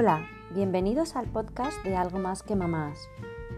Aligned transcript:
Hola, 0.00 0.28
bienvenidos 0.54 1.16
al 1.16 1.26
podcast 1.26 1.82
de 1.82 1.96
Algo 1.96 2.20
más 2.20 2.44
que 2.44 2.54
mamás, 2.54 3.10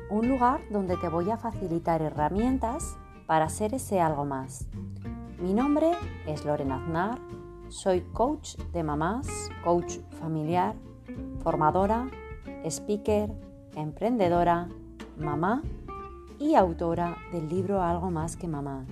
un 0.09 0.27
lugar 0.27 0.63
donde 0.71 0.97
te 0.97 1.11
voy 1.11 1.31
a 1.31 1.37
facilitar 1.37 2.01
herramientas 2.01 2.97
para 3.27 3.51
ser 3.51 3.75
ese 3.75 4.01
algo 4.01 4.25
más. 4.25 4.67
Mi 5.39 5.53
nombre 5.53 5.91
es 6.27 6.47
Lorena 6.47 6.77
Aznar, 6.77 7.19
soy 7.69 8.01
coach 8.15 8.57
de 8.73 8.83
mamás, 8.83 9.51
coach 9.63 9.99
familiar, 10.19 10.75
formadora, 11.43 12.09
speaker, 12.65 13.31
emprendedora, 13.77 14.71
mamá 15.19 15.61
y 16.39 16.55
autora 16.55 17.19
del 17.33 17.51
libro 17.51 17.83
Algo 17.83 18.11
más 18.11 18.39
que 18.39 18.49
mamás. 18.49 18.87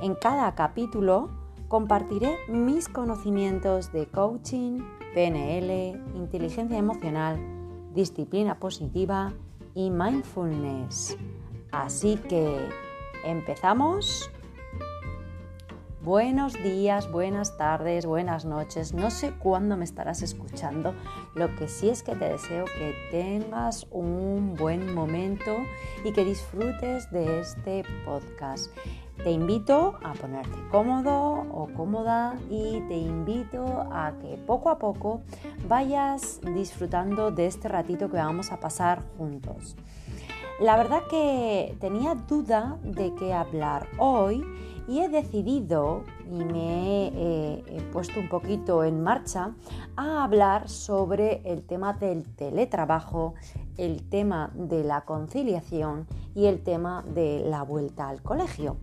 En 0.00 0.14
cada 0.14 0.54
capítulo 0.54 1.28
compartiré 1.68 2.34
mis 2.48 2.88
conocimientos 2.88 3.92
de 3.92 4.06
coaching, 4.06 4.80
PNL, 5.16 5.98
inteligencia 6.14 6.76
emocional, 6.76 7.38
disciplina 7.94 8.58
positiva 8.58 9.32
y 9.74 9.88
mindfulness. 9.88 11.16
Así 11.72 12.16
que, 12.28 12.68
¿empezamos? 13.24 14.30
Buenos 16.06 16.52
días, 16.62 17.10
buenas 17.10 17.56
tardes, 17.56 18.06
buenas 18.06 18.44
noches. 18.44 18.94
No 18.94 19.10
sé 19.10 19.32
cuándo 19.32 19.76
me 19.76 19.84
estarás 19.84 20.22
escuchando. 20.22 20.94
Lo 21.34 21.52
que 21.56 21.66
sí 21.66 21.88
es 21.88 22.04
que 22.04 22.14
te 22.14 22.28
deseo 22.28 22.64
que 22.78 22.94
tengas 23.10 23.88
un 23.90 24.54
buen 24.54 24.94
momento 24.94 25.56
y 26.04 26.12
que 26.12 26.24
disfrutes 26.24 27.10
de 27.10 27.40
este 27.40 27.82
podcast. 28.04 28.72
Te 29.24 29.32
invito 29.32 29.98
a 30.04 30.12
ponerte 30.12 30.56
cómodo 30.70 31.44
o 31.52 31.68
cómoda 31.74 32.36
y 32.48 32.82
te 32.82 32.98
invito 32.98 33.64
a 33.90 34.12
que 34.20 34.38
poco 34.46 34.70
a 34.70 34.78
poco 34.78 35.22
vayas 35.66 36.40
disfrutando 36.54 37.32
de 37.32 37.46
este 37.46 37.66
ratito 37.66 38.08
que 38.08 38.18
vamos 38.18 38.52
a 38.52 38.60
pasar 38.60 39.02
juntos. 39.18 39.74
La 40.60 40.76
verdad 40.76 41.00
que 41.10 41.76
tenía 41.80 42.14
duda 42.14 42.78
de 42.84 43.12
qué 43.16 43.34
hablar 43.34 43.88
hoy 43.98 44.44
y 44.88 45.00
he 45.00 45.08
decidido 45.08 46.04
y 46.30 46.44
me 46.44 47.08
he, 47.08 47.82
puesto 47.92 48.20
un 48.20 48.28
poquito 48.28 48.84
en 48.84 49.02
marcha 49.02 49.52
a 49.96 50.24
hablar 50.24 50.68
sobre 50.68 51.40
el 51.44 51.62
tema 51.64 51.92
del 51.92 52.24
teletrabajo, 52.34 53.34
el 53.76 54.08
tema 54.08 54.50
de 54.54 54.84
la 54.84 55.02
conciliación 55.02 56.06
y 56.34 56.46
el 56.46 56.62
tema 56.62 57.04
de 57.14 57.44
la 57.46 57.62
vuelta 57.62 58.08
al 58.08 58.22
colegio. 58.22 58.76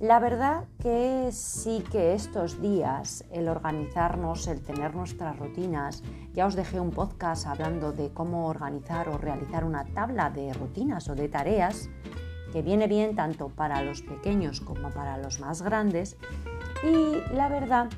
La 0.00 0.20
verdad 0.20 0.64
que 0.80 1.30
sí 1.32 1.82
que 1.90 2.14
estos 2.14 2.62
días 2.62 3.24
el 3.32 3.48
organizarnos, 3.48 4.46
el 4.46 4.62
tener 4.62 4.94
nuestras 4.94 5.36
rutinas, 5.36 6.04
ya 6.34 6.46
os 6.46 6.54
dejé 6.54 6.78
un 6.78 6.92
podcast 6.92 7.46
hablando 7.46 7.92
de 7.92 8.10
cómo 8.10 8.46
organizar 8.46 9.08
o 9.08 9.18
realizar 9.18 9.64
una 9.64 9.84
tabla 9.84 10.30
de 10.30 10.52
rutinas 10.52 11.08
o 11.08 11.16
de 11.16 11.28
tareas, 11.28 11.90
que 12.52 12.62
viene 12.62 12.86
bien 12.86 13.14
tanto 13.14 13.48
para 13.48 13.82
los 13.82 14.02
pequeños 14.02 14.60
como 14.60 14.90
para 14.90 15.18
los 15.18 15.40
más 15.40 15.62
grandes. 15.62 16.16
Y 16.82 17.34
la 17.34 17.48
verdad 17.48 17.88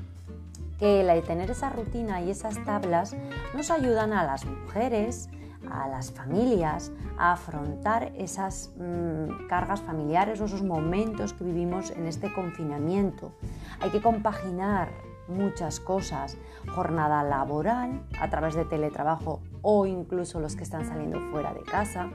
que 0.79 1.01
el 1.01 1.23
tener 1.23 1.51
esa 1.51 1.69
rutina 1.69 2.21
y 2.21 2.31
esas 2.31 2.63
tablas 2.65 3.15
nos 3.55 3.69
ayudan 3.69 4.13
a 4.13 4.23
las 4.23 4.45
mujeres, 4.45 5.29
a 5.69 5.87
las 5.87 6.11
familias 6.11 6.91
a 7.17 7.33
afrontar 7.33 8.11
esas 8.17 8.71
mm, 8.77 9.47
cargas 9.47 9.81
familiares 9.81 10.41
o 10.41 10.45
esos 10.45 10.63
momentos 10.63 11.33
que 11.33 11.43
vivimos 11.43 11.91
en 11.91 12.07
este 12.07 12.33
confinamiento. 12.33 13.31
Hay 13.79 13.91
que 13.91 14.01
compaginar 14.01 14.89
muchas 15.27 15.79
cosas, 15.79 16.37
jornada 16.75 17.23
laboral 17.23 18.03
a 18.19 18.29
través 18.29 18.55
de 18.55 18.65
teletrabajo 18.65 19.41
o 19.61 19.85
incluso 19.85 20.39
los 20.39 20.55
que 20.55 20.63
están 20.63 20.85
saliendo 20.85 21.19
fuera 21.31 21.53
de 21.53 21.61
casa. 21.61 22.09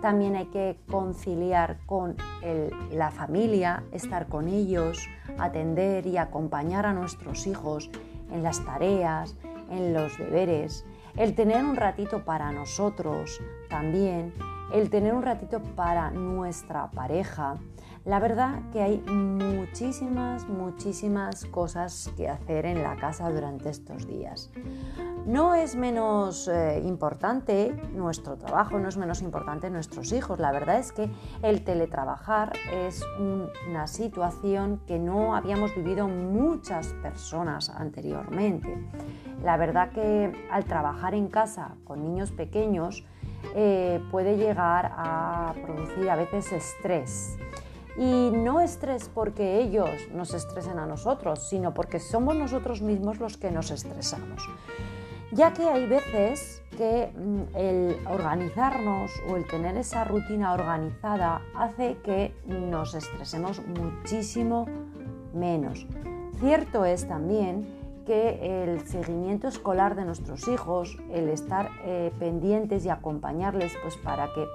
También 0.00 0.34
hay 0.36 0.46
que 0.46 0.78
conciliar 0.90 1.78
con 1.86 2.16
la 2.90 3.10
familia, 3.10 3.84
estar 3.92 4.28
con 4.28 4.48
ellos, 4.48 5.08
atender 5.38 6.06
y 6.06 6.16
acompañar 6.16 6.86
a 6.86 6.92
nuestros 6.92 7.46
hijos 7.46 7.90
en 8.32 8.42
las 8.42 8.64
tareas, 8.64 9.36
en 9.70 9.92
los 9.92 10.16
deberes, 10.18 10.84
el 11.16 11.34
tener 11.34 11.64
un 11.64 11.76
ratito 11.76 12.24
para 12.24 12.52
nosotros 12.52 13.40
también, 13.68 14.32
el 14.72 14.90
tener 14.90 15.14
un 15.14 15.22
ratito 15.22 15.60
para 15.76 16.10
nuestra 16.10 16.90
pareja. 16.90 17.56
La 18.04 18.18
verdad 18.18 18.62
que 18.72 18.80
hay 18.80 18.98
muchísimas, 19.00 20.48
muchísimas 20.48 21.44
cosas 21.44 22.10
que 22.16 22.28
hacer 22.28 22.64
en 22.64 22.82
la 22.82 22.96
casa 22.96 23.30
durante 23.30 23.68
estos 23.68 24.06
días. 24.06 24.50
No 25.26 25.54
es 25.54 25.76
menos 25.76 26.48
eh, 26.48 26.80
importante 26.82 27.76
nuestro 27.92 28.36
trabajo, 28.36 28.78
no 28.78 28.88
es 28.88 28.96
menos 28.96 29.20
importante 29.20 29.68
nuestros 29.68 30.12
hijos. 30.12 30.38
La 30.38 30.50
verdad 30.50 30.78
es 30.78 30.92
que 30.92 31.10
el 31.42 31.62
teletrabajar 31.62 32.54
es 32.72 33.04
una 33.18 33.86
situación 33.86 34.80
que 34.86 34.98
no 34.98 35.36
habíamos 35.36 35.74
vivido 35.74 36.08
muchas 36.08 36.94
personas 37.02 37.68
anteriormente. 37.68 38.82
La 39.44 39.58
verdad 39.58 39.90
que 39.92 40.32
al 40.50 40.64
trabajar 40.64 41.14
en 41.14 41.28
casa 41.28 41.76
con 41.84 42.02
niños 42.02 42.32
pequeños 42.32 43.04
eh, 43.54 44.02
puede 44.10 44.36
llegar 44.36 44.92
a 44.96 45.54
producir 45.62 46.08
a 46.10 46.16
veces 46.16 46.52
estrés. 46.52 47.36
Y 47.96 48.30
no 48.30 48.60
estrés 48.60 49.10
porque 49.12 49.60
ellos 49.60 49.90
nos 50.12 50.32
estresen 50.32 50.78
a 50.78 50.86
nosotros, 50.86 51.48
sino 51.48 51.74
porque 51.74 51.98
somos 51.98 52.36
nosotros 52.36 52.82
mismos 52.82 53.18
los 53.18 53.36
que 53.36 53.50
nos 53.50 53.70
estresamos 53.70 54.48
ya 55.32 55.52
que 55.52 55.68
hay 55.68 55.86
veces 55.86 56.62
que 56.76 57.12
mm, 57.14 57.56
el 57.56 57.96
organizarnos 58.08 59.10
o 59.28 59.36
el 59.36 59.46
tener 59.46 59.76
esa 59.76 60.04
rutina 60.04 60.52
organizada 60.52 61.42
hace 61.54 61.98
que 62.02 62.34
nos 62.46 62.94
estresemos 62.94 63.62
muchísimo 63.66 64.66
menos. 65.32 65.86
Cierto 66.40 66.84
es 66.84 67.06
también 67.06 67.79
el 68.12 68.86
seguimiento 68.86 69.48
escolar 69.48 69.94
de 69.94 70.04
nuestros 70.04 70.48
hijos, 70.48 70.98
el 71.12 71.28
estar 71.28 71.70
eh, 71.84 72.12
pendientes 72.18 72.84
y 72.84 72.88
acompañarles 72.88 73.72
pues 73.82 73.96
para 73.96 74.32
que 74.34 74.46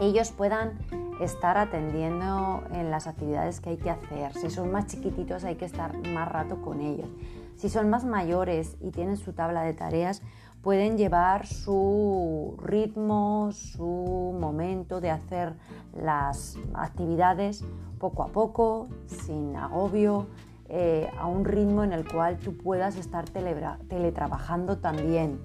ellos 0.00 0.32
puedan 0.32 0.78
estar 1.20 1.56
atendiendo 1.56 2.64
en 2.72 2.90
las 2.90 3.06
actividades 3.06 3.60
que 3.60 3.70
hay 3.70 3.76
que 3.76 3.90
hacer. 3.90 4.34
Si 4.34 4.50
son 4.50 4.72
más 4.72 4.86
chiquititos 4.86 5.44
hay 5.44 5.54
que 5.54 5.64
estar 5.64 5.96
más 6.08 6.28
rato 6.28 6.60
con 6.62 6.80
ellos. 6.80 7.08
Si 7.56 7.68
son 7.68 7.88
más 7.88 8.04
mayores 8.04 8.76
y 8.80 8.90
tienen 8.90 9.16
su 9.16 9.32
tabla 9.32 9.62
de 9.62 9.74
tareas, 9.74 10.22
pueden 10.62 10.98
llevar 10.98 11.46
su 11.46 12.56
ritmo, 12.60 13.50
su 13.52 14.36
momento 14.40 15.00
de 15.00 15.10
hacer 15.10 15.54
las 15.94 16.58
actividades 16.74 17.64
poco 18.00 18.24
a 18.24 18.28
poco, 18.28 18.88
sin 19.06 19.54
agobio, 19.54 20.26
eh, 20.68 21.10
a 21.18 21.26
un 21.26 21.44
ritmo 21.44 21.84
en 21.84 21.92
el 21.92 22.10
cual 22.10 22.38
tú 22.38 22.56
puedas 22.56 22.96
estar 22.96 23.28
teletrabajando 23.28 24.78
también. 24.78 25.40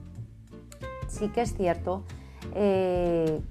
Sí 1.07 1.29
que 1.29 1.41
es 1.41 1.55
cierto 1.55 2.03
eh, 2.53 3.41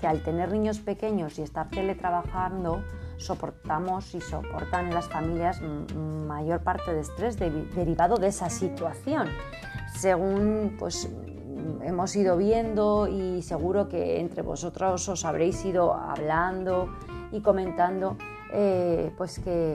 que 0.00 0.06
al 0.06 0.22
tener 0.22 0.52
niños 0.52 0.78
pequeños 0.78 1.38
y 1.38 1.42
estar 1.42 1.68
teletrabajando, 1.68 2.82
soportamos 3.16 4.14
y 4.14 4.20
soportan 4.20 4.94
las 4.94 5.08
familias 5.08 5.60
mayor 5.96 6.62
parte 6.62 6.94
de 6.94 7.00
estrés 7.00 7.36
derivado 7.38 8.16
de 8.16 8.28
esa 8.28 8.48
situación. 8.48 9.28
Según 9.96 10.76
pues 10.78 11.10
hemos 11.82 12.14
ido 12.16 12.36
viendo 12.36 13.08
y 13.08 13.42
seguro 13.42 13.88
que 13.88 14.20
entre 14.20 14.42
vosotros 14.42 15.08
os 15.08 15.24
habréis 15.24 15.64
ido 15.64 15.94
hablando 15.94 16.88
y 17.32 17.40
comentando, 17.40 18.16
eh, 18.52 19.12
pues 19.16 19.38
que 19.38 19.74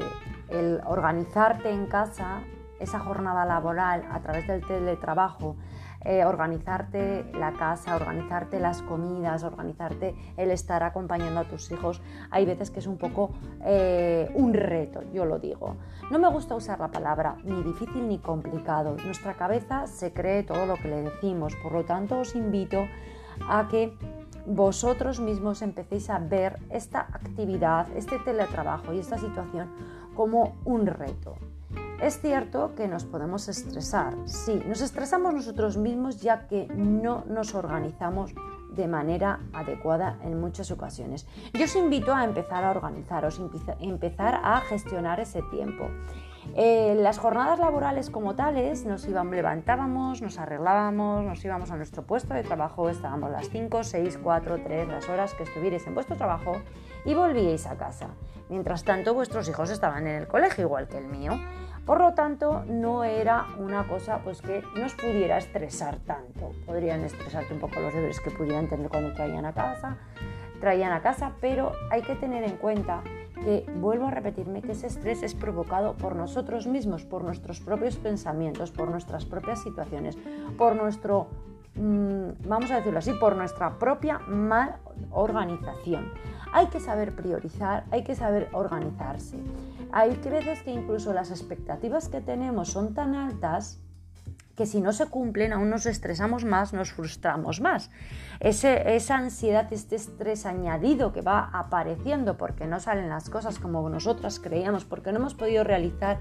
el 0.53 0.81
organizarte 0.85 1.69
en 1.69 1.87
casa, 1.87 2.41
esa 2.79 2.99
jornada 2.99 3.45
laboral 3.45 4.05
a 4.11 4.21
través 4.21 4.47
del 4.47 4.65
teletrabajo, 4.65 5.55
eh, 6.05 6.25
organizarte 6.25 7.31
la 7.33 7.53
casa, 7.53 7.95
organizarte 7.95 8.59
las 8.59 8.81
comidas, 8.81 9.43
organizarte 9.43 10.13
el 10.35 10.51
estar 10.51 10.83
acompañando 10.83 11.39
a 11.39 11.43
tus 11.45 11.71
hijos, 11.71 12.01
hay 12.29 12.45
veces 12.45 12.71
que 12.71 12.79
es 12.79 12.87
un 12.87 12.97
poco 12.97 13.31
eh, 13.63 14.29
un 14.35 14.53
reto, 14.53 15.01
yo 15.13 15.23
lo 15.23 15.39
digo. 15.39 15.77
No 16.11 16.19
me 16.19 16.29
gusta 16.29 16.55
usar 16.55 16.79
la 16.79 16.89
palabra 16.89 17.37
ni 17.45 17.63
difícil 17.63 18.09
ni 18.09 18.19
complicado. 18.19 18.97
Nuestra 19.05 19.35
cabeza 19.35 19.87
se 19.87 20.11
cree 20.11 20.43
todo 20.43 20.65
lo 20.65 20.75
que 20.75 20.89
le 20.89 21.03
decimos, 21.03 21.55
por 21.63 21.71
lo 21.71 21.85
tanto 21.85 22.19
os 22.19 22.35
invito 22.35 22.85
a 23.47 23.69
que 23.69 23.97
vosotros 24.45 25.21
mismos 25.21 25.61
empecéis 25.61 26.09
a 26.09 26.19
ver 26.19 26.59
esta 26.69 26.99
actividad, 26.99 27.87
este 27.95 28.19
teletrabajo 28.19 28.91
y 28.91 28.99
esta 28.99 29.17
situación 29.17 29.69
como 30.15 30.55
un 30.65 30.85
reto. 30.85 31.35
Es 32.01 32.19
cierto 32.19 32.75
que 32.75 32.87
nos 32.87 33.05
podemos 33.05 33.47
estresar, 33.47 34.15
sí, 34.25 34.61
nos 34.67 34.81
estresamos 34.81 35.33
nosotros 35.33 35.77
mismos 35.77 36.21
ya 36.21 36.47
que 36.47 36.67
no 36.67 37.23
nos 37.27 37.55
organizamos 37.55 38.33
de 38.75 38.87
manera 38.87 39.39
adecuada 39.53 40.17
en 40.23 40.39
muchas 40.39 40.71
ocasiones. 40.71 41.27
Yo 41.53 41.65
os 41.65 41.75
invito 41.75 42.13
a 42.13 42.25
empezar 42.25 42.63
a 42.63 42.71
organizaros, 42.71 43.39
empezar 43.79 44.41
a 44.43 44.61
gestionar 44.61 45.19
ese 45.19 45.41
tiempo. 45.43 45.85
Eh, 46.55 46.95
las 46.99 47.17
jornadas 47.17 47.59
laborales 47.59 48.09
como 48.09 48.35
tales 48.35 48.85
nos 48.85 49.07
íbamos, 49.07 49.33
levantábamos, 49.33 50.21
nos 50.21 50.37
arreglábamos, 50.37 51.23
nos 51.23 51.43
íbamos 51.43 51.71
a 51.71 51.77
nuestro 51.77 52.03
puesto 52.03 52.33
de 52.33 52.43
trabajo, 52.43 52.89
estábamos 52.89 53.31
las 53.31 53.49
5, 53.49 53.83
6, 53.83 54.19
4, 54.21 54.59
3, 54.63 54.87
las 54.87 55.09
horas 55.09 55.33
que 55.33 55.43
estuvierais 55.43 55.85
en 55.87 55.93
vuestro 55.93 56.15
trabajo 56.15 56.61
y 57.05 57.13
volvíais 57.13 57.65
a 57.65 57.75
casa. 57.77 58.09
Mientras 58.49 58.83
tanto, 58.83 59.13
vuestros 59.13 59.47
hijos 59.49 59.69
estaban 59.69 60.05
en 60.07 60.15
el 60.15 60.27
colegio 60.27 60.65
igual 60.65 60.87
que 60.87 60.97
el 60.97 61.07
mío. 61.07 61.39
Por 61.85 61.99
lo 61.99 62.13
tanto, 62.13 62.63
no 62.65 63.03
era 63.03 63.47
una 63.57 63.87
cosa 63.87 64.19
pues, 64.23 64.41
que 64.41 64.63
nos 64.75 64.93
pudiera 64.93 65.37
estresar 65.37 65.97
tanto. 66.05 66.51
Podrían 66.65 67.03
estresarte 67.03 67.53
un 67.53 67.59
poco 67.59 67.79
los 67.79 67.93
deberes 67.93 68.21
que 68.21 68.31
pudieran 68.31 68.67
tener 68.67 68.89
cuando 68.89 69.13
traían 69.13 69.45
a 69.45 69.53
casa, 69.53 69.97
traían 70.61 70.93
a 70.93 71.01
casa, 71.01 71.33
pero 71.41 71.73
hay 71.89 72.01
que 72.01 72.15
tener 72.15 72.43
en 72.43 72.55
cuenta 72.55 73.03
que, 73.43 73.65
vuelvo 73.79 74.07
a 74.07 74.11
repetirme, 74.11 74.61
que 74.61 74.71
ese 74.71 74.87
estrés 74.87 75.23
es 75.23 75.35
provocado 75.35 75.93
por 75.93 76.15
nosotros 76.15 76.67
mismos, 76.67 77.03
por 77.05 77.23
nuestros 77.23 77.59
propios 77.59 77.97
pensamientos, 77.97 78.71
por 78.71 78.89
nuestras 78.89 79.25
propias 79.25 79.61
situaciones, 79.61 80.17
por 80.57 80.75
nuestro, 80.75 81.27
mm, 81.75 82.47
vamos 82.47 82.71
a 82.71 82.77
decirlo 82.77 82.99
así, 82.99 83.11
por 83.13 83.35
nuestra 83.35 83.77
propia 83.77 84.19
mal 84.19 84.77
organización. 85.11 86.11
Hay 86.53 86.67
que 86.67 86.79
saber 86.79 87.15
priorizar, 87.15 87.85
hay 87.91 88.03
que 88.03 88.15
saber 88.15 88.49
organizarse. 88.53 89.37
Hay 89.91 90.15
veces 90.15 90.61
que 90.63 90.71
incluso 90.71 91.13
las 91.13 91.29
expectativas 91.29 92.09
que 92.09 92.21
tenemos 92.21 92.69
son 92.69 92.93
tan 92.93 93.13
altas 93.13 93.82
que 94.55 94.65
si 94.65 94.81
no 94.81 94.93
se 94.93 95.07
cumplen 95.07 95.53
aún 95.53 95.69
nos 95.69 95.85
estresamos 95.85 96.45
más, 96.45 96.73
nos 96.73 96.91
frustramos 96.91 97.59
más. 97.59 97.89
esa 98.39 99.17
ansiedad, 99.17 99.71
este 99.71 99.95
estrés 99.95 100.45
añadido 100.45 101.11
que 101.11 101.21
va 101.21 101.49
apareciendo 101.53 102.37
porque 102.37 102.67
no 102.67 102.79
salen 102.79 103.09
las 103.09 103.29
cosas 103.29 103.57
como 103.57 103.87
nosotras 103.89 104.39
creíamos, 104.39 104.85
porque 104.85 105.11
no 105.11 105.19
hemos 105.19 105.33
podido 105.33 105.63
realizar 105.63 106.19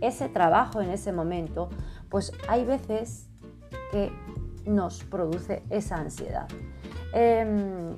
ese 0.00 0.28
trabajo 0.28 0.82
en 0.82 0.90
ese 0.90 1.12
momento, 1.12 1.68
pues 2.08 2.32
hay 2.48 2.64
veces 2.64 3.28
que 3.92 4.12
nos 4.66 5.04
produce 5.04 5.62
esa 5.70 5.96
ansiedad. 5.96 6.48
Em, 7.12 7.96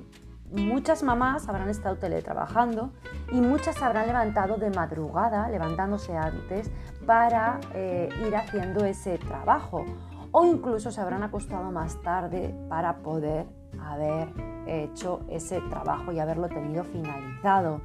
muchas 0.51 1.03
mamás 1.03 1.47
habrán 1.49 1.69
estado 1.69 1.97
teletrabajando 1.97 2.91
y 3.31 3.41
muchas 3.41 3.81
habrán 3.81 4.07
levantado 4.07 4.57
de 4.57 4.69
madrugada, 4.69 5.49
levantándose 5.49 6.15
antes, 6.15 6.71
para 7.05 7.59
eh, 7.73 8.09
ir 8.25 8.35
haciendo 8.35 8.85
ese 8.85 9.17
trabajo. 9.17 9.85
O 10.31 10.45
incluso 10.45 10.91
se 10.91 10.99
habrán 10.99 11.23
acostado 11.23 11.71
más 11.71 12.01
tarde 12.01 12.53
para 12.67 12.97
poder 12.97 13.45
haber 13.81 14.27
hecho 14.67 15.21
ese 15.29 15.61
trabajo 15.69 16.11
y 16.11 16.19
haberlo 16.19 16.49
tenido 16.49 16.83
finalizado. 16.83 17.81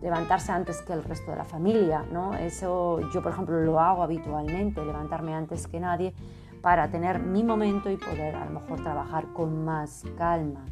Levantarse 0.00 0.52
antes 0.52 0.80
que 0.82 0.92
el 0.92 1.02
resto 1.02 1.30
de 1.30 1.38
la 1.38 1.44
familia, 1.44 2.04
¿no? 2.10 2.34
Eso 2.34 3.00
yo, 3.12 3.22
por 3.22 3.32
ejemplo, 3.32 3.60
lo 3.60 3.80
hago 3.80 4.02
habitualmente, 4.02 4.84
levantarme 4.84 5.34
antes 5.34 5.66
que 5.66 5.80
nadie 5.80 6.14
para 6.62 6.90
tener 6.90 7.18
mi 7.20 7.42
momento 7.42 7.90
y 7.90 7.96
poder 7.96 8.36
a 8.36 8.44
lo 8.44 8.60
mejor 8.60 8.82
trabajar 8.82 9.26
con 9.32 9.64
más 9.64 10.04
calma. 10.16 10.64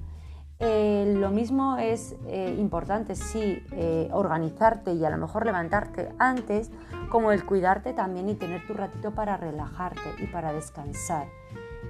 Eh, 0.60 1.14
lo 1.16 1.31
mismo 1.31 1.76
es 1.76 2.16
eh, 2.26 2.56
importante, 2.58 3.14
sí, 3.14 3.62
eh, 3.70 4.08
organizarte 4.12 4.93
y 4.93 5.05
a 5.05 5.10
lo 5.10 5.16
mejor 5.16 5.46
levantarte 5.46 6.08
antes, 6.19 6.72
como 7.10 7.31
el 7.31 7.46
cuidarte 7.46 7.93
también 7.93 8.28
y 8.28 8.34
tener 8.34 8.66
tu 8.66 8.75
ratito 8.75 9.12
para 9.12 9.37
relajarte 9.37 10.00
y 10.19 10.26
para 10.26 10.52
descansar, 10.52 11.28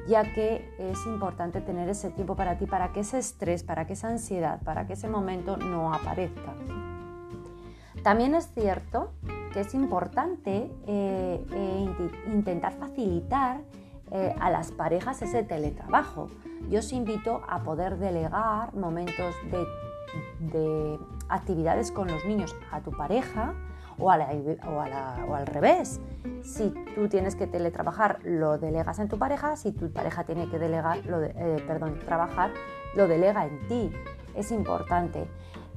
ya 0.06 0.22
que 0.34 0.70
es 0.78 0.98
importante 1.06 1.62
tener 1.62 1.88
ese 1.88 2.10
tiempo 2.10 2.36
para 2.36 2.58
ti, 2.58 2.66
para 2.66 2.92
que 2.92 3.00
ese 3.00 3.18
estrés, 3.18 3.62
para 3.62 3.86
que 3.86 3.94
esa 3.94 4.08
ansiedad, 4.08 4.60
para 4.62 4.86
que 4.86 4.92
ese 4.92 5.08
momento 5.08 5.56
no 5.56 5.94
aparezca. 5.94 6.54
También 8.02 8.34
es 8.34 8.52
cierto 8.52 9.12
que 9.52 9.60
es 9.60 9.74
importante 9.74 10.70
intentar 12.26 12.74
facilitar 12.74 13.62
eh, 14.10 14.34
a 14.40 14.50
las 14.50 14.72
parejas 14.72 15.22
ese 15.22 15.42
teletrabajo. 15.42 16.28
Yo 16.68 16.80
os 16.80 16.92
invito 16.92 17.42
a 17.48 17.62
poder 17.62 17.98
delegar 17.98 18.74
momentos 18.74 19.34
de, 20.40 20.98
actividades 21.28 21.92
con 21.92 22.08
los 22.08 22.24
niños 22.24 22.56
a 22.72 22.80
tu 22.80 22.90
pareja 22.90 23.54
o, 23.98 24.10
al 24.10 25.46
revés. 25.46 26.00
Si 26.42 26.72
tú 26.94 27.08
tienes 27.08 27.36
que 27.36 27.46
teletrabajar, 27.46 28.20
lo 28.24 28.56
delegas 28.56 28.98
en 28.98 29.08
tu 29.08 29.18
pareja. 29.18 29.56
Si 29.56 29.72
tu 29.72 29.92
pareja 29.92 30.24
tiene 30.24 30.48
que 30.48 30.58
delegar, 30.58 31.04
lo 31.04 31.22
eh, 31.22 31.62
perdón, 31.66 31.98
trabajar, 31.98 32.50
lo 32.94 33.06
delega 33.06 33.44
en 33.44 33.68
ti. 33.68 33.92
Es 34.34 34.50
importante. 34.52 35.28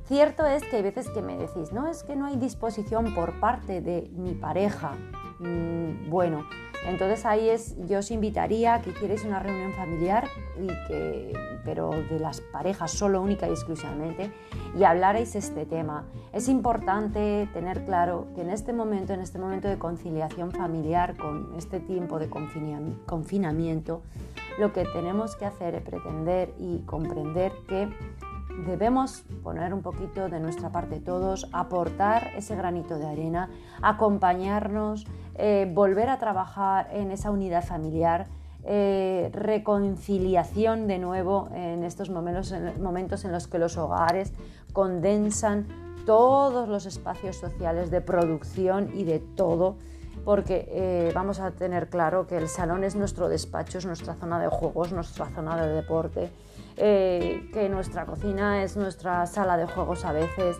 Cierto 0.05 0.45
es 0.45 0.63
que 0.63 0.77
hay 0.77 0.83
veces 0.83 1.09
que 1.09 1.21
me 1.21 1.37
decís, 1.37 1.71
no, 1.71 1.87
es 1.87 2.03
que 2.03 2.15
no 2.15 2.25
hay 2.25 2.35
disposición 2.35 3.13
por 3.13 3.39
parte 3.39 3.81
de 3.81 4.09
mi 4.13 4.33
pareja. 4.33 4.93
Mm, 5.41 6.09
bueno, 6.09 6.45
entonces 6.85 7.25
ahí 7.25 7.49
es, 7.49 7.75
yo 7.87 7.99
os 7.99 8.11
invitaría 8.11 8.75
a 8.75 8.81
que 8.81 8.91
hicierais 8.91 9.23
una 9.23 9.39
reunión 9.39 9.73
familiar, 9.73 10.27
pero 11.65 11.89
de 11.89 12.19
las 12.19 12.41
parejas 12.41 12.91
solo 12.91 13.21
única 13.21 13.47
y 13.47 13.51
exclusivamente, 13.51 14.31
y 14.77 14.83
hablarais 14.83 15.35
este 15.35 15.65
tema. 15.65 16.05
Es 16.31 16.47
importante 16.47 17.49
tener 17.53 17.85
claro 17.85 18.27
que 18.35 18.41
en 18.41 18.51
este 18.51 18.71
momento, 18.71 19.13
en 19.13 19.21
este 19.21 19.39
momento 19.39 19.67
de 19.67 19.79
conciliación 19.79 20.51
familiar, 20.51 21.17
con 21.17 21.55
este 21.57 21.79
tiempo 21.79 22.19
de 22.19 22.29
confinamiento, 22.29 24.03
lo 24.59 24.73
que 24.73 24.85
tenemos 24.85 25.35
que 25.35 25.45
hacer 25.45 25.73
es 25.73 25.81
pretender 25.81 26.53
y 26.59 26.79
comprender 26.79 27.51
que 27.67 27.89
debemos 28.65 29.23
poner 29.43 29.73
un 29.73 29.81
poquito 29.81 30.29
de 30.29 30.39
nuestra 30.39 30.69
parte 30.69 30.99
todos, 30.99 31.47
aportar 31.51 32.31
ese 32.35 32.55
granito 32.55 32.97
de 32.97 33.07
arena, 33.07 33.49
acompañarnos, 33.81 35.05
eh, 35.43 35.67
volver 35.67 36.07
a 36.07 36.19
trabajar 36.19 36.87
en 36.93 37.09
esa 37.09 37.31
unidad 37.31 37.65
familiar, 37.65 38.27
eh, 38.63 39.31
reconciliación 39.33 40.85
de 40.85 40.99
nuevo 40.99 41.49
en 41.55 41.83
estos 41.83 42.11
momentos, 42.11 42.51
en 43.25 43.31
los 43.31 43.47
que 43.47 43.57
los 43.57 43.75
hogares 43.75 44.33
condensan 44.71 45.65
todos 46.05 46.69
los 46.69 46.85
espacios 46.85 47.37
sociales 47.37 47.89
de 47.89 48.01
producción 48.01 48.91
y 48.93 49.03
de 49.03 49.17
todo 49.17 49.77
porque 50.25 50.69
eh, 50.69 51.11
vamos 51.15 51.39
a 51.39 51.49
tener 51.49 51.89
claro 51.89 52.27
que 52.27 52.37
el 52.37 52.47
salón 52.47 52.83
es 52.83 52.95
nuestro 52.95 53.27
despacho, 53.27 53.79
es 53.79 53.87
nuestra 53.87 54.13
zona 54.13 54.39
de 54.39 54.47
juegos, 54.47 54.91
nuestra 54.91 55.25
zona 55.29 55.59
de 55.59 55.73
deporte, 55.73 56.29
que 56.75 57.67
nuestra 57.71 58.05
cocina 58.05 58.61
es 58.61 58.77
nuestra 58.77 59.25
sala 59.25 59.57
de 59.57 59.65
juegos 59.65 60.05
a 60.05 60.11
veces 60.11 60.57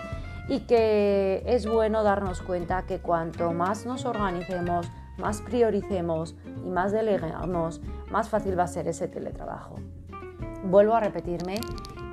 y 0.48 0.62
que 0.62 1.44
es 1.46 1.66
bueno 1.68 2.04
darnos 2.04 2.42
cuenta 2.42 2.84
que 2.84 3.00
cuanto 3.00 3.52
más 3.54 3.86
nos 3.86 4.06
organicemos, 4.06 4.90
más 5.18 5.42
prioricemos 5.42 6.36
y 6.66 6.70
más 6.70 6.92
delegamos, 6.92 7.82
más 8.10 8.30
fácil 8.30 8.58
va 8.58 8.64
a 8.64 8.68
ser 8.68 8.88
ese 8.88 9.08
teletrabajo. 9.08 9.76
Vuelvo 10.64 10.96
a 10.96 11.00
repetirme 11.00 11.60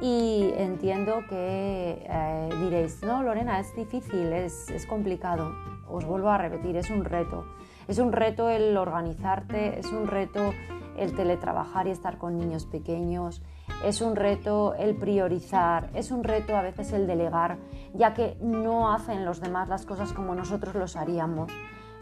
y 0.01 0.53
entiendo 0.57 1.23
que 1.29 2.07
eh, 2.09 2.49
diréis, 2.61 3.03
no, 3.03 3.23
Lorena, 3.23 3.59
es 3.61 3.75
difícil, 3.75 4.33
es, 4.33 4.71
es 4.71 4.87
complicado. 4.87 5.53
Os 5.89 6.05
vuelvo 6.05 6.31
a 6.31 6.39
repetir, 6.39 6.77
es 6.77 6.91
un 6.91 7.05
reto. 7.05 7.45
Es 7.89 7.99
un 7.99 8.13
reto 8.13 8.49
el 8.51 8.77
organizarte, 8.77 9.79
es 9.79 9.87
un 9.87 10.07
reto 10.07 10.53
el 10.97 11.15
teletrabajar 11.15 11.87
y 11.87 11.91
estar 11.91 12.19
con 12.19 12.37
niños 12.37 12.67
pequeños, 12.67 13.43
es 13.85 14.01
un 14.01 14.17
reto 14.17 14.75
el 14.75 14.97
priorizar, 14.97 15.91
es 15.95 16.11
un 16.11 16.25
reto 16.25 16.57
a 16.57 16.63
veces 16.63 16.93
el 16.93 17.07
delegar, 17.07 17.59
ya 17.95 18.15
que 18.15 18.37
no 18.41 18.93
hacen 18.93 19.25
los 19.25 19.41
demás 19.41 19.69
las 19.69 19.87
cosas 19.87 20.13
como 20.13 20.35
nosotros 20.35 20.75
los 20.75 20.97
haríamos. 20.97 21.53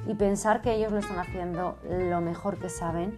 Y 0.06 0.14
pensar 0.14 0.62
que 0.62 0.74
ellos 0.74 0.92
lo 0.92 0.98
están 0.98 1.18
haciendo 1.18 1.76
lo 1.88 2.20
mejor 2.20 2.58
que 2.58 2.68
saben, 2.68 3.16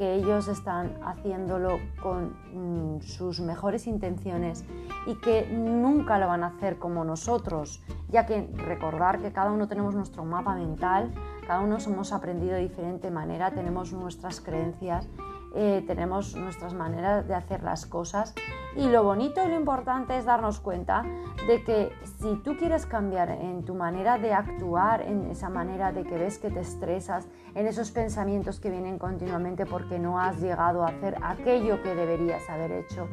que 0.00 0.14
ellos 0.14 0.48
están 0.48 0.96
haciéndolo 1.04 1.78
con 2.02 2.32
mm, 2.54 3.02
sus 3.02 3.40
mejores 3.40 3.86
intenciones 3.86 4.64
y 5.06 5.14
que 5.16 5.46
nunca 5.52 6.18
lo 6.18 6.26
van 6.26 6.42
a 6.42 6.46
hacer 6.46 6.78
como 6.78 7.04
nosotros, 7.04 7.82
ya 8.08 8.24
que 8.24 8.48
recordar 8.54 9.20
que 9.20 9.30
cada 9.30 9.52
uno 9.52 9.68
tenemos 9.68 9.94
nuestro 9.94 10.24
mapa 10.24 10.54
mental, 10.54 11.12
cada 11.46 11.60
uno 11.60 11.80
somos 11.80 12.14
aprendido 12.14 12.54
de 12.54 12.62
diferente 12.62 13.10
manera, 13.10 13.50
tenemos 13.50 13.92
nuestras 13.92 14.40
creencias 14.40 15.06
eh, 15.54 15.82
tenemos 15.86 16.36
nuestras 16.36 16.74
maneras 16.74 17.26
de 17.26 17.34
hacer 17.34 17.62
las 17.62 17.86
cosas. 17.86 18.34
Y 18.76 18.88
lo 18.88 19.02
bonito 19.02 19.44
y 19.44 19.48
lo 19.48 19.56
importante 19.56 20.16
es 20.16 20.24
darnos 20.24 20.60
cuenta 20.60 21.02
de 21.48 21.64
que 21.64 21.92
si 22.20 22.36
tú 22.36 22.56
quieres 22.56 22.86
cambiar 22.86 23.30
en 23.30 23.64
tu 23.64 23.74
manera 23.74 24.16
de 24.16 24.32
actuar, 24.32 25.02
en 25.02 25.28
esa 25.28 25.48
manera 25.48 25.90
de 25.90 26.04
que 26.04 26.16
ves 26.16 26.38
que 26.38 26.50
te 26.50 26.60
estresas, 26.60 27.26
en 27.56 27.66
esos 27.66 27.90
pensamientos 27.90 28.60
que 28.60 28.70
vienen 28.70 28.98
continuamente 28.98 29.66
porque 29.66 29.98
no 29.98 30.20
has 30.20 30.40
llegado 30.40 30.84
a 30.84 30.88
hacer 30.88 31.16
aquello 31.20 31.82
que 31.82 31.96
deberías 31.96 32.48
haber 32.48 32.70
hecho, 32.70 33.08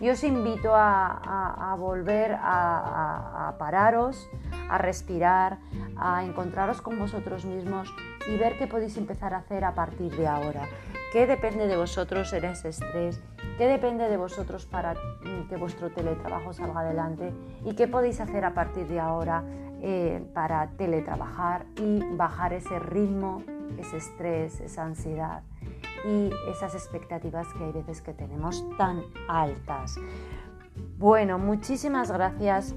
yo 0.00 0.12
os 0.12 0.22
invito 0.22 0.70
a, 0.74 1.74
volver 1.78 2.38
a 2.40 3.56
pararos, 3.58 4.30
a 4.70 4.78
respirar, 4.78 5.58
a 5.96 6.24
encontraros 6.24 6.80
con 6.80 6.98
vosotros 6.98 7.44
mismos 7.44 7.92
y 8.28 8.38
ver 8.38 8.56
qué 8.58 8.66
podéis 8.66 8.96
empezar 8.96 9.34
a 9.34 9.38
hacer 9.38 9.64
a 9.64 9.74
partir 9.74 10.16
de 10.16 10.28
ahora 10.28 10.68
qué 11.12 11.26
depende 11.26 11.66
de 11.66 11.76
vosotros 11.76 12.32
en 12.32 12.44
ese 12.44 12.68
estrés, 12.68 13.20
qué 13.58 13.66
depende 13.66 14.08
de 14.08 14.16
vosotros 14.16 14.66
para 14.66 14.94
mm, 14.94 15.48
que 15.48 15.56
vuestro 15.56 15.90
teletrabajo 15.90 16.52
salga 16.52 16.80
adelante 16.80 17.32
y 17.64 17.74
qué 17.74 17.88
podéis 17.88 18.20
hacer 18.20 18.44
a 18.44 18.54
partir 18.54 18.86
de 18.86 19.00
ahora 19.00 19.44
eh, 19.82 20.22
para 20.34 20.68
teletrabajar 20.76 21.66
y 21.76 22.00
bajar 22.16 22.52
ese 22.52 22.78
ritmo, 22.78 23.42
ese 23.78 23.96
estrés, 23.96 24.60
esa 24.60 24.84
ansiedad 24.84 25.42
y 26.04 26.30
esas 26.50 26.74
expectativas 26.74 27.46
que 27.54 27.64
hay 27.64 27.72
veces 27.72 28.02
que 28.02 28.12
tenemos 28.12 28.64
tan 28.76 29.02
altas. 29.28 29.96
Bueno, 30.98 31.38
muchísimas 31.38 32.10
gracias 32.10 32.74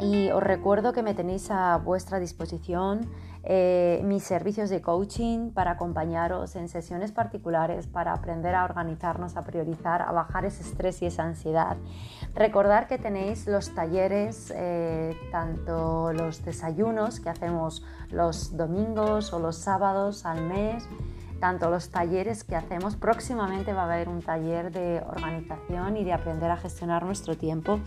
y 0.00 0.30
os 0.30 0.42
recuerdo 0.42 0.92
que 0.92 1.02
me 1.02 1.14
tenéis 1.14 1.50
a 1.50 1.76
vuestra 1.76 2.18
disposición 2.18 3.08
eh, 3.42 4.02
mis 4.04 4.22
servicios 4.22 4.68
de 4.68 4.82
coaching 4.82 5.50
para 5.50 5.72
acompañaros 5.72 6.56
en 6.56 6.68
sesiones 6.68 7.10
particulares 7.10 7.86
para 7.86 8.12
aprender 8.12 8.54
a 8.54 8.64
organizarnos, 8.64 9.36
a 9.36 9.44
priorizar, 9.44 10.02
a 10.02 10.12
bajar 10.12 10.44
ese 10.44 10.62
estrés 10.62 11.00
y 11.00 11.06
esa 11.06 11.24
ansiedad. 11.24 11.76
Recordar 12.34 12.86
que 12.86 12.98
tenéis 12.98 13.46
los 13.46 13.74
talleres, 13.74 14.52
eh, 14.54 15.16
tanto 15.32 16.12
los 16.12 16.44
desayunos 16.44 17.20
que 17.20 17.30
hacemos 17.30 17.82
los 18.10 18.56
domingos 18.56 19.32
o 19.32 19.38
los 19.38 19.56
sábados 19.56 20.26
al 20.26 20.42
mes, 20.42 20.86
tanto 21.40 21.70
los 21.70 21.90
talleres 21.90 22.44
que 22.44 22.54
hacemos. 22.54 22.96
Próximamente 22.96 23.72
va 23.72 23.82
a 23.82 23.84
haber 23.86 24.08
un 24.08 24.22
taller 24.22 24.70
de 24.70 25.02
organización 25.08 25.96
y 25.96 26.04
de 26.04 26.12
aprender 26.12 26.50
a 26.50 26.56
gestionar 26.56 27.04
nuestro 27.04 27.36
tiempo. 27.36 27.80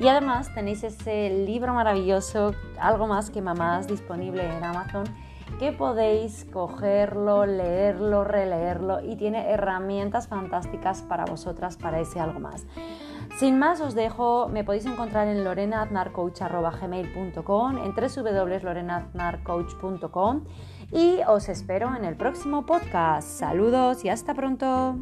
Y 0.00 0.08
además 0.08 0.52
tenéis 0.54 0.84
ese 0.84 1.30
libro 1.30 1.72
maravilloso, 1.72 2.52
Algo 2.78 3.06
más 3.06 3.30
que 3.30 3.40
mamás, 3.40 3.86
disponible 3.86 4.44
en 4.44 4.64
Amazon 4.64 5.04
que 5.58 5.72
podéis 5.72 6.44
cogerlo, 6.52 7.46
leerlo, 7.46 8.24
releerlo 8.24 9.00
y 9.00 9.16
tiene 9.16 9.50
herramientas 9.50 10.28
fantásticas 10.28 11.00
para 11.02 11.24
vosotras 11.24 11.78
para 11.78 11.98
ese 12.00 12.20
algo 12.20 12.40
más. 12.40 12.66
Sin 13.38 13.58
más 13.58 13.80
os 13.80 13.94
dejo, 13.94 14.48
me 14.48 14.64
podéis 14.64 14.84
encontrar 14.86 15.28
en 15.28 15.44
lorenaznarcoach.gmail.com, 15.44 17.78
en 17.78 17.94
www.lorenaznarcoach.com 17.94 20.44
y 20.92 21.20
os 21.26 21.48
espero 21.48 21.94
en 21.96 22.04
el 22.04 22.16
próximo 22.16 22.66
podcast. 22.66 23.28
Saludos 23.28 24.04
y 24.04 24.08
hasta 24.08 24.34
pronto. 24.34 24.96